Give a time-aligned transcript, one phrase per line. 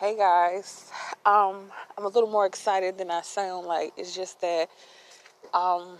[0.00, 0.92] Hey guys,
[1.26, 3.94] um, I'm a little more excited than I sound like.
[3.96, 4.68] It's just that,
[5.52, 5.98] um,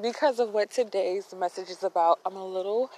[0.00, 2.90] because of what today's message is about, I'm a little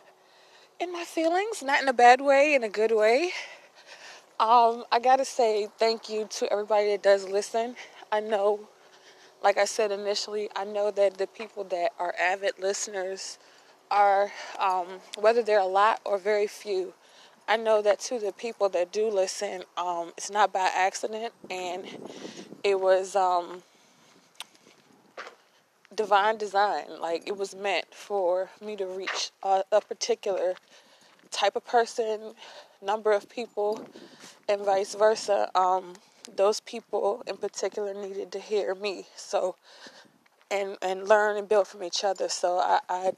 [0.79, 3.32] in my feelings, not in a bad way, in a good way.
[4.38, 7.75] Um, I gotta say thank you to everybody that does listen.
[8.12, 8.68] I know,
[9.43, 13.41] like I said initially, I know that the people that are avid listeners
[13.91, 14.30] are,
[14.61, 16.95] um, whether they're a lot or very few,
[17.46, 21.84] I know that to the people that do listen, um, it's not by accident, and
[22.62, 23.62] it was um,
[25.95, 26.86] divine design.
[27.00, 30.55] Like it was meant for me to reach a, a particular
[31.30, 32.33] type of person,
[32.83, 33.86] number of people,
[34.48, 35.50] and vice versa.
[35.55, 35.95] Um,
[36.36, 39.06] those people in particular needed to hear me.
[39.16, 39.56] So
[40.50, 42.28] and and learn and build from each other.
[42.28, 43.12] So I, I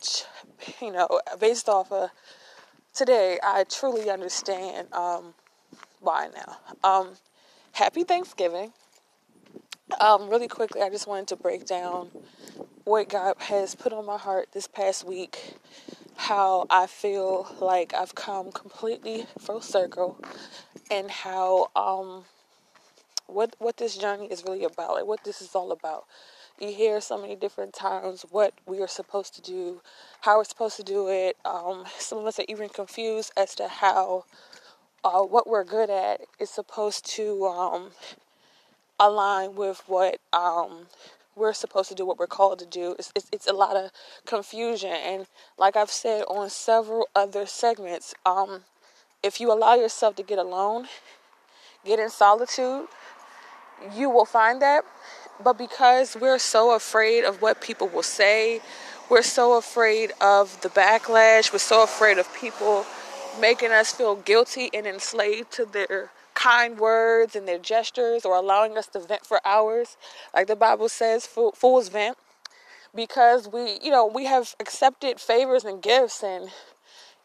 [0.80, 2.10] you know, based off of
[2.96, 5.34] today, I truly understand um,
[6.00, 6.56] why now.
[6.82, 7.10] Um,
[7.73, 8.73] happy Thanksgiving.
[10.01, 12.10] Um, really quickly, I just wanted to break down
[12.84, 15.54] what God has put on my heart this past week,
[16.16, 20.18] how I feel like I've come completely full circle,
[20.90, 22.24] and how um,
[23.26, 26.06] what what this journey is really about, like what this is all about
[26.60, 29.80] you hear so many different times what we are supposed to do,
[30.23, 31.37] how we're supposed to do it.
[31.45, 34.24] Um, some of us are even confused as to how
[35.04, 37.90] uh, what we're good at is supposed to um,
[38.99, 40.87] align with what um,
[41.37, 42.96] we're supposed to do, what we're called to do.
[42.99, 43.90] It's, it's, it's, a lot of
[44.24, 44.90] confusion.
[44.90, 45.27] And
[45.59, 48.62] like I've said on several other segments, um,
[49.23, 50.87] if you allow yourself to get alone,
[51.84, 52.87] get in solitude,
[53.95, 54.84] you will find that
[55.42, 58.60] but because we're so afraid of what people will say,
[59.09, 62.84] we're so afraid of the backlash, we're so afraid of people
[63.40, 68.76] making us feel guilty and enslaved to their kind words and their gestures or allowing
[68.76, 69.97] us to vent for hours.
[70.34, 72.16] Like the Bible says, fools vent.
[72.94, 76.50] Because we, you know, we have accepted favors and gifts and,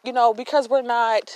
[0.04, 1.30] you know, because we're not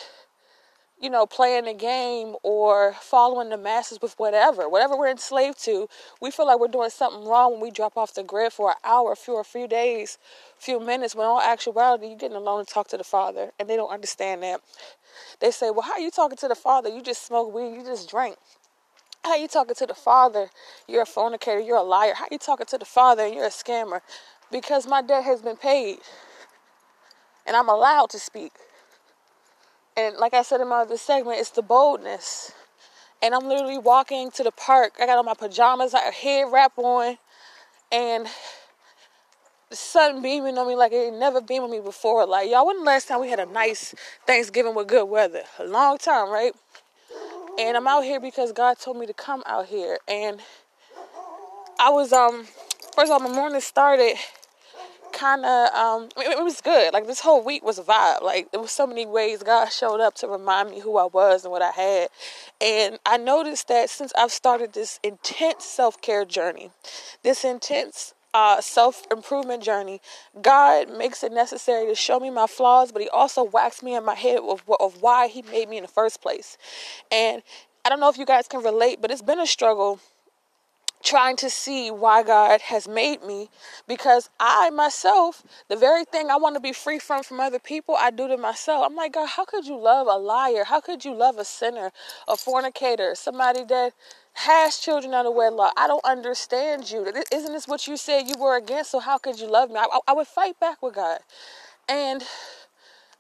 [1.00, 5.88] you know, playing a game or following the masses with whatever, whatever we're enslaved to,
[6.22, 8.76] we feel like we're doing something wrong when we drop off the grid for an
[8.82, 10.18] hour, a few, a few days,
[10.58, 11.14] a few minutes.
[11.14, 14.42] When all actuality, you're getting alone to talk to the Father, and they don't understand
[14.42, 14.62] that.
[15.40, 16.88] They say, "Well, how are you talking to the Father?
[16.88, 18.36] You just smoke weed, you just drink."
[19.22, 20.50] How are you talking to the Father?
[20.86, 22.14] You're a fornicator, you're a liar.
[22.14, 24.00] How are you talking to the Father and you're a scammer?
[24.52, 25.98] Because my debt has been paid,
[27.44, 28.52] and I'm allowed to speak.
[29.96, 32.52] And like I said in my other segment, it's the boldness.
[33.22, 34.94] And I'm literally walking to the park.
[35.00, 37.16] I got on my pajamas, I head wrap on,
[37.90, 38.26] and
[39.70, 42.26] the sun beaming on me like it never beamed on me before.
[42.26, 43.94] Like, y'all, when the last time we had a nice
[44.26, 45.42] Thanksgiving with good weather?
[45.58, 46.52] A long time, right?
[47.58, 49.98] And I'm out here because God told me to come out here.
[50.06, 50.40] And
[51.80, 52.44] I was, um,
[52.94, 54.16] first of all, my morning started
[55.16, 56.92] kind of um it, it, was good.
[56.92, 58.22] Like this whole week was a vibe.
[58.22, 61.44] Like there was so many ways god showed up to remind me who i was
[61.44, 62.08] and what i had.
[62.60, 66.70] And i noticed that since i've started this intense self-care journey
[67.22, 70.00] this intense uh, self improvement journey,
[70.42, 74.04] God makes it necessary to show me my flaws, but He also whacks me in
[74.04, 76.58] my head of, of why He made me in the first place.
[77.10, 77.42] And
[77.84, 80.00] I don't know if you guys can relate, but it's been a struggle
[81.02, 83.50] trying to see why God has made me
[83.88, 87.96] because I myself, the very thing I want to be free from from other people,
[87.98, 88.84] I do to myself.
[88.86, 90.64] I'm like, God, how could you love a liar?
[90.64, 91.92] How could you love a sinner,
[92.28, 93.92] a fornicator, somebody that
[94.34, 95.72] has children under wedlock?
[95.76, 97.06] I don't understand you.
[97.32, 98.92] Isn't this what you said you were against?
[98.92, 99.76] So how could you love me?
[99.78, 101.20] I, I would fight back with God.
[101.88, 102.24] And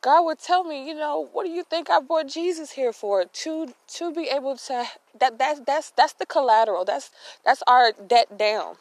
[0.00, 3.24] God would tell me, you know, what do you think I brought Jesus here for?
[3.24, 4.84] To to be able to
[5.18, 6.84] that that's that's that's the collateral.
[6.84, 7.10] That's
[7.44, 8.76] that's our debt down.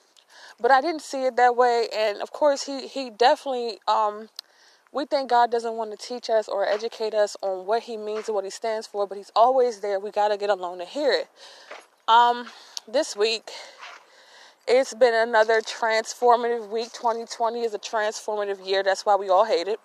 [0.59, 4.29] But I didn't see it that way, and of course, he he definitely um,
[4.91, 8.29] we think God doesn't want to teach us or educate us on what He means
[8.29, 9.99] and what He stands for, but He's always there.
[9.99, 11.27] We got to get alone to hear it.
[12.07, 12.47] Um,
[12.87, 13.51] this week,
[14.67, 16.93] it's been another transformative week.
[16.93, 18.83] 2020 is a transformative year.
[18.83, 19.79] That's why we all hate it.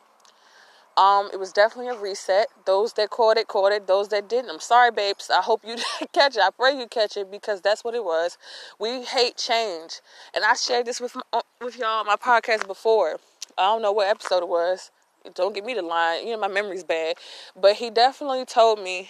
[1.01, 2.49] Um, it was definitely a reset.
[2.67, 3.87] Those that caught it, caught it.
[3.87, 5.31] Those that didn't, I'm sorry, babes.
[5.31, 5.77] I hope you
[6.13, 6.43] catch it.
[6.43, 8.37] I pray you catch it because that's what it was.
[8.79, 10.03] We hate change,
[10.35, 13.19] and I shared this with uh, with y'all on my podcast before.
[13.57, 14.91] I don't know what episode it was.
[15.35, 16.27] Don't get me the line.
[16.27, 17.17] You know my memory's bad,
[17.59, 19.09] but he definitely told me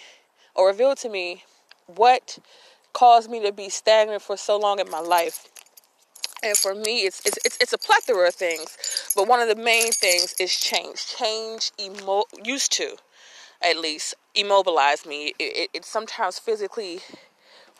[0.55, 1.43] or revealed to me
[1.87, 2.39] what
[2.93, 5.47] caused me to be stagnant for so long in my life.
[6.43, 8.77] And for me, it's, it's it's it's a plethora of things,
[9.15, 11.07] but one of the main things is change.
[11.07, 12.97] Change emo- used to.
[13.63, 15.29] at least immobilized me.
[15.39, 17.01] It, it, it sometimes physically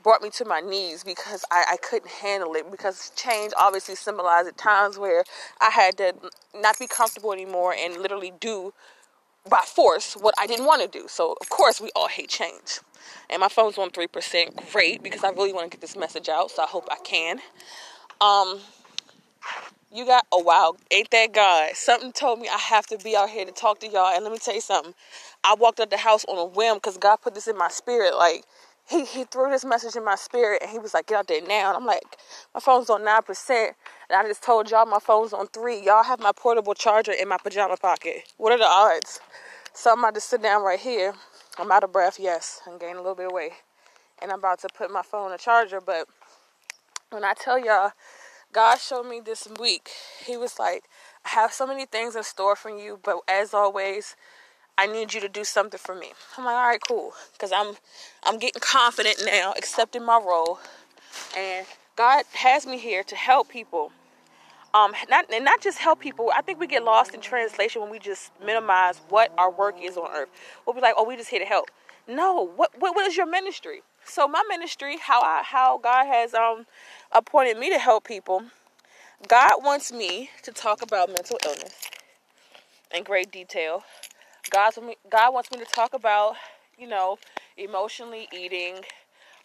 [0.03, 4.57] brought me to my knees because I, I couldn't handle it because change obviously symbolized
[4.57, 5.23] times where
[5.61, 6.13] I had to
[6.55, 8.73] not be comfortable anymore and literally do
[9.49, 11.07] by force what I didn't want to do.
[11.07, 12.79] So of course we all hate change.
[13.29, 14.59] And my phone's on three percent.
[14.71, 17.39] Great, because I really want to get this message out, so I hope I can.
[18.21, 18.59] Um
[19.93, 21.71] you got oh wow, ain't that God?
[21.75, 24.13] Something told me I have to be out here to talk to y'all.
[24.13, 24.93] And let me tell you something.
[25.43, 28.15] I walked out the house on a whim because God put this in my spirit.
[28.15, 28.45] Like
[28.89, 31.41] he, he threw this message in my spirit and he was like, get out there
[31.41, 31.69] now.
[31.69, 32.03] And I'm like,
[32.53, 33.49] my phone's on 9%.
[33.59, 33.73] And
[34.11, 35.83] I just told y'all my phone's on 3.
[35.83, 38.31] Y'all have my portable charger in my pajama pocket.
[38.37, 39.19] What are the odds?
[39.73, 41.13] So I'm about to sit down right here.
[41.59, 42.61] I'm out of breath, yes.
[42.67, 43.53] I'm gaining a little bit of weight.
[44.21, 45.81] And I'm about to put my phone on a charger.
[45.81, 46.07] But
[47.11, 47.91] when I tell y'all,
[48.53, 49.89] God showed me this week,
[50.25, 50.85] He was like,
[51.25, 54.15] I have so many things in store for you, but as always,
[54.77, 56.13] I need you to do something for me.
[56.37, 57.75] I'm like, all right, cool, because I'm
[58.23, 60.59] I'm getting confident now, accepting my role,
[61.37, 63.91] and God has me here to help people.
[64.73, 66.31] Um, not and not just help people.
[66.33, 69.97] I think we get lost in translation when we just minimize what our work is
[69.97, 70.29] on earth.
[70.65, 71.69] We'll be like, oh, we just here to help.
[72.07, 73.81] No, what what, what is your ministry?
[74.05, 76.65] So my ministry, how I how God has um
[77.11, 78.43] appointed me to help people.
[79.27, 81.75] God wants me to talk about mental illness
[82.93, 83.83] in great detail.
[84.49, 84.73] God,
[85.09, 86.35] God wants me to talk about,
[86.77, 87.19] you know,
[87.57, 88.77] emotionally eating,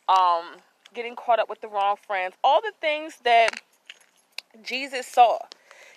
[0.08, 0.56] um,
[0.94, 3.50] getting caught up with the wrong friends, all the things that
[4.62, 5.38] Jesus saw.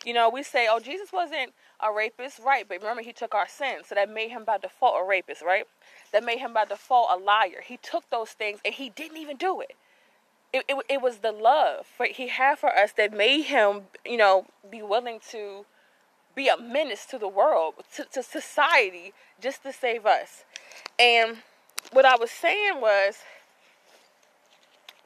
[0.06, 2.66] You know, we say, oh, Jesus wasn't a rapist, right?
[2.68, 5.66] But remember, he took our sins, so that made him by default a rapist, right?
[6.12, 7.62] That made him by default a liar.
[7.64, 9.76] He took those things and he didn't even do it.
[10.52, 14.18] It, it, it was the love for, he had for us that made him, you
[14.18, 15.66] know, be willing to
[16.36, 20.44] be a menace to the world, to, to society, just to save us.
[20.98, 21.38] And
[21.92, 23.18] what I was saying was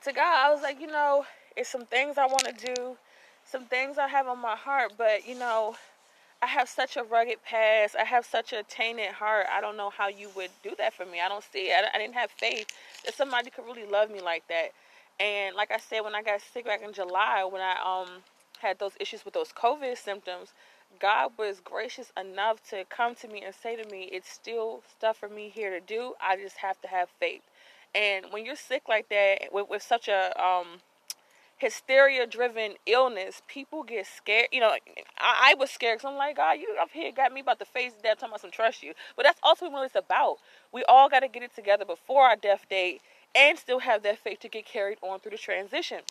[0.03, 1.25] to God, I was like, you know,
[1.55, 2.97] it's some things I want to do,
[3.45, 5.75] some things I have on my heart, but you know,
[6.43, 7.95] I have such a rugged past.
[7.95, 9.45] I have such a tainted heart.
[9.49, 11.21] I don't know how you would do that for me.
[11.21, 11.85] I don't see it.
[11.85, 12.67] I, I didn't have faith
[13.05, 14.71] that somebody could really love me like that.
[15.21, 18.23] And like I said, when I got sick back in July, when I um
[18.59, 20.51] had those issues with those COVID symptoms,
[20.99, 25.15] God was gracious enough to come to me and say to me, It's still stuff
[25.19, 26.13] for me here to do.
[26.19, 27.43] I just have to have faith.
[27.95, 30.81] And when you're sick like that, with, with such a um,
[31.63, 34.47] hysteria driven illness, people get scared.
[34.51, 34.75] You know,
[35.17, 37.65] I, I was scared because I'm like, God, you up here got me about to
[37.65, 38.93] face death, talking about some trust you.
[39.15, 40.37] But that's ultimately what it's about.
[40.73, 43.01] We all got to get it together before our death date
[43.33, 46.01] and still have that faith to get carried on through the transition.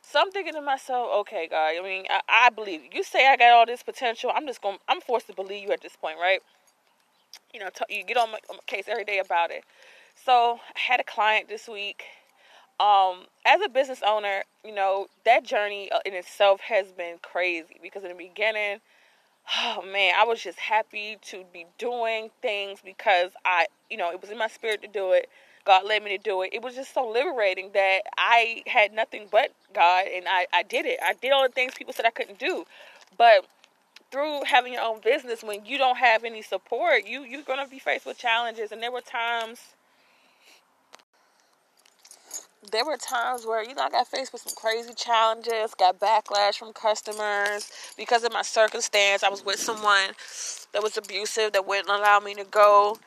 [0.00, 2.90] So I'm thinking to myself, okay, God, I mean, I, I believe you.
[2.94, 3.04] you.
[3.04, 4.30] say I got all this potential.
[4.34, 4.78] I'm just going.
[4.88, 6.40] I'm forced to believe you at this point, right?
[7.52, 9.64] You know, t- you get on my, on my, case every day about it.
[10.24, 12.04] So I had a client this week.
[12.80, 17.78] Um, as a business owner, you know that journey uh, in itself has been crazy
[17.82, 18.80] because in the beginning,
[19.56, 24.20] oh man, I was just happy to be doing things because I, you know, it
[24.20, 25.28] was in my spirit to do it.
[25.64, 26.50] God led me to do it.
[26.52, 30.84] It was just so liberating that I had nothing but God and I, I did
[30.84, 30.98] it.
[31.02, 32.64] I did all the things people said I couldn't do.
[33.16, 33.46] But
[34.10, 37.78] through having your own business, when you don't have any support, you you're gonna be
[37.78, 38.72] faced with challenges.
[38.72, 39.73] And there were times
[42.70, 46.56] there were times where you know I got faced with some crazy challenges, got backlash
[46.58, 49.22] from customers because of my circumstance.
[49.22, 50.10] I was with someone
[50.72, 52.98] that was abusive that wouldn't allow me to go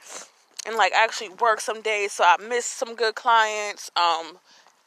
[0.65, 2.13] and like actually work some days.
[2.13, 3.91] So I missed some good clients.
[3.95, 4.37] Um,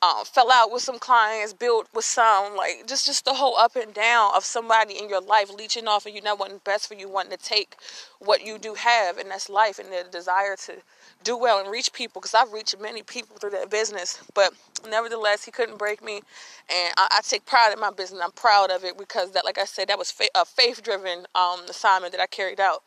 [0.03, 3.77] um, fell out with some clients, built with some, like just just the whole up
[3.77, 6.95] and down of somebody in your life leeching off of you, not wanting best for
[6.95, 7.77] you, wanting to take
[8.19, 10.77] what you do have, and that's life, and the desire to
[11.23, 12.21] do well and reach people.
[12.21, 14.55] Because I've reached many people through that business, but
[14.89, 18.23] nevertheless, he couldn't break me, and I, I take pride in my business.
[18.25, 21.61] I'm proud of it because that, like I said, that was fa- a faith-driven um,
[21.69, 22.83] assignment that I carried out,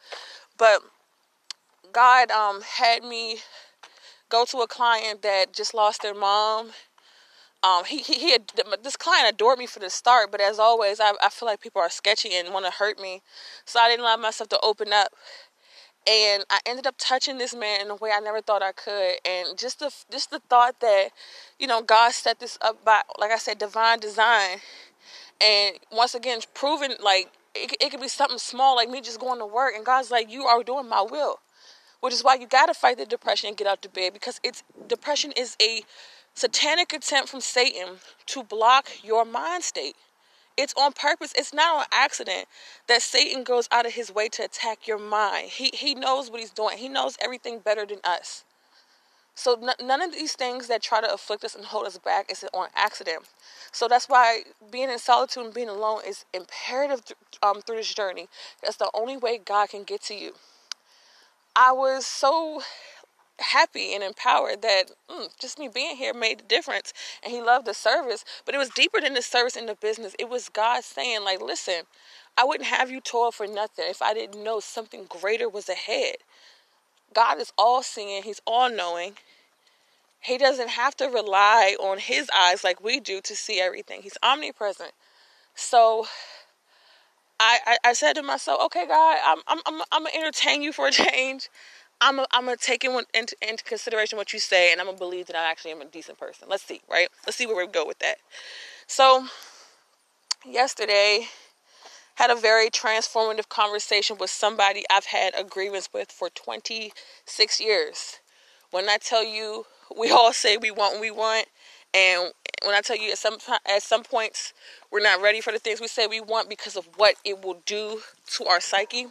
[0.58, 0.82] but
[1.92, 3.38] God um, had me
[4.30, 6.72] go to a client that just lost their mom.
[7.64, 8.52] Um, he, he, he had,
[8.84, 11.82] this client adored me for the start, but as always, I, I feel like people
[11.82, 13.22] are sketchy and want to hurt me.
[13.66, 15.14] So I didn't allow myself to open up.
[16.06, 19.14] And I ended up touching this man in a way I never thought I could.
[19.26, 21.10] And just the, just the thought that,
[21.58, 24.58] you know, God set this up by, like I said, divine design.
[25.40, 29.40] And once again, proving like it, it could be something small, like me just going
[29.40, 29.76] to work.
[29.78, 31.40] And God's like, you are doing my will
[32.02, 34.38] which is why you got to fight the depression and get out to bed because
[34.44, 35.84] it's depression is a
[36.36, 39.96] satanic attempt from Satan to block your mind state.
[40.58, 41.34] It's on purpose.
[41.36, 42.48] It's not on accident
[42.88, 45.50] that Satan goes out of his way to attack your mind.
[45.50, 46.78] He he knows what he's doing.
[46.78, 48.44] He knows everything better than us.
[49.36, 52.32] So n- none of these things that try to afflict us and hold us back
[52.32, 53.24] is on accident.
[53.72, 57.94] So that's why being in solitude and being alone is imperative th- um, through this
[57.94, 58.28] journey.
[58.62, 60.34] That's the only way God can get to you.
[61.56, 62.62] I was so
[63.40, 67.66] happy and empowered that mm, just me being here made a difference and he loved
[67.66, 70.16] the service but it was deeper than the service in the business.
[70.20, 71.84] It was god saying like listen
[72.38, 76.18] i wouldn't have you toil for nothing if i didn't know something greater was ahead.
[77.14, 79.18] God is all seeing he's all knowing
[80.24, 84.02] he doesn't have to rely on his eyes like we do to see everything.
[84.04, 84.92] He's omnipresent.
[85.54, 86.08] So
[87.40, 90.88] I, I, said to myself, okay, God, I'm, I'm, I'm, I'm gonna entertain you for
[90.88, 91.50] a change.
[92.02, 94.98] I'm a, I'm gonna take in, into, into consideration what you say, and I'm gonna
[94.98, 96.48] believe that I actually am a decent person.
[96.50, 97.08] Let's see, right?
[97.26, 98.18] Let's see where we go with that.
[98.88, 99.28] So,
[100.46, 101.28] yesterday,
[102.16, 108.20] had a very transformative conversation with somebody I've had a grievance with for 26 years.
[108.72, 109.66] When I tell you,
[109.98, 111.48] we all say we want what we want,
[111.94, 112.32] and
[112.64, 113.38] when I tell you at some
[113.70, 114.54] at some points
[114.92, 117.62] we're not ready for the things we say we want because of what it will
[117.66, 119.08] do to our psyche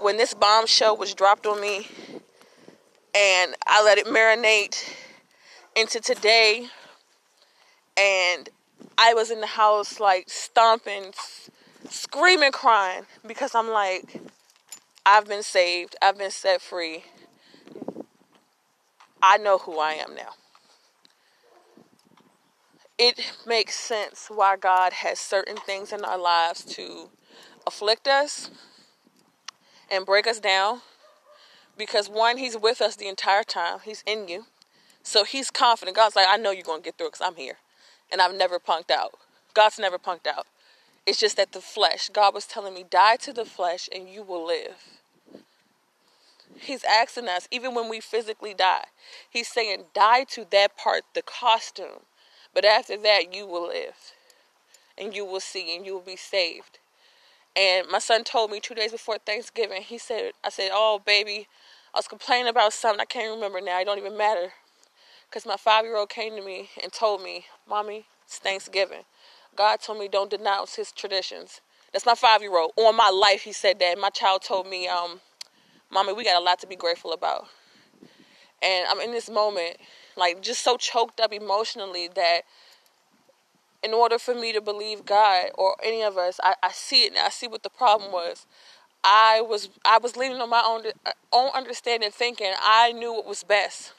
[0.00, 1.86] when this bombshell was dropped on me
[3.14, 4.94] and I let it marinate
[5.76, 6.68] into today
[7.96, 8.48] and
[8.96, 11.12] I was in the house like stomping,
[11.88, 14.20] screaming, crying because I'm like,
[15.04, 17.04] I've been saved, I've been set free.
[19.20, 20.34] I know who I am now.
[22.98, 27.10] It makes sense why God has certain things in our lives to
[27.66, 28.50] afflict us
[29.90, 30.80] and break us down
[31.76, 33.78] because one, he's with us the entire time.
[33.84, 34.46] He's in you.
[35.02, 35.96] So he's confident.
[35.96, 37.58] God's like, I know you're going to get through because I'm here.
[38.10, 39.14] And I've never punked out.
[39.54, 40.46] God's never punked out.
[41.06, 44.22] It's just that the flesh, God was telling me, die to the flesh and you
[44.22, 44.76] will live.
[46.58, 48.86] He's asking us, even when we physically die,
[49.28, 52.02] he's saying, die to that part, the costume.
[52.52, 54.12] But after that, you will live.
[54.96, 56.78] And you will see and you will be saved.
[57.58, 61.48] And my son told me two days before Thanksgiving, he said, I said, Oh, baby,
[61.92, 63.00] I was complaining about something.
[63.00, 63.80] I can't remember now.
[63.80, 64.52] It don't even matter.
[65.28, 69.02] Because my five year old came to me and told me, Mommy, it's Thanksgiving.
[69.56, 71.60] God told me don't denounce his traditions.
[71.92, 72.72] That's my five year old.
[72.76, 73.98] On my life, he said that.
[73.98, 75.20] My child told me, um,
[75.90, 77.46] Mommy, we got a lot to be grateful about.
[78.62, 79.78] And I'm in this moment,
[80.16, 82.42] like, just so choked up emotionally that
[83.82, 87.14] in order for me to believe God or any of us, I, I see it
[87.14, 87.26] now.
[87.26, 88.46] I see what the problem was.
[89.04, 90.82] I was I was leaning on my own
[91.32, 93.92] own understanding, thinking I knew what was best,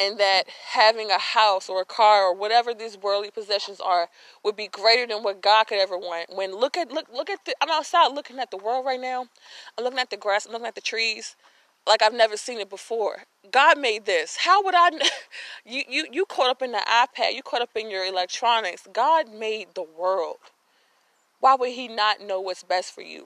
[0.00, 4.08] and that having a house or a car or whatever these worldly possessions are
[4.44, 6.34] would be greater than what God could ever want.
[6.34, 9.26] When look at look look at the I'm outside looking at the world right now.
[9.78, 10.46] I'm looking at the grass.
[10.46, 11.36] I'm looking at the trees
[11.86, 13.24] like I've never seen it before.
[13.50, 14.38] God made this.
[14.38, 14.90] How would I?
[15.68, 17.34] You you you caught up in the iPad.
[17.34, 18.86] You caught up in your electronics.
[18.92, 20.36] God made the world.
[21.40, 23.24] Why would He not know what's best for you?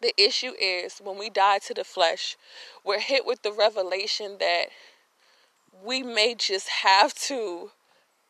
[0.00, 2.36] The issue is when we die to the flesh,
[2.84, 4.66] we're hit with the revelation that
[5.84, 7.72] we may just have to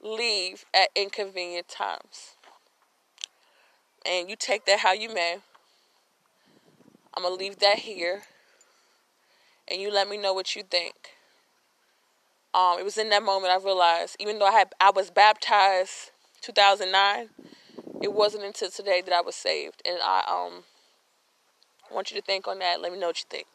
[0.01, 2.37] leave at inconvenient times.
[4.07, 5.37] And you take that how you may.
[7.15, 8.23] I'm going to leave that here
[9.71, 10.95] and you let me know what you think.
[12.55, 16.11] Um, it was in that moment I realized, even though I had I was baptized
[16.41, 17.29] 2009,
[18.03, 20.65] it wasn't until today that I was saved, and I um
[21.91, 22.81] want you to think on that.
[22.81, 23.47] Let me know what you think.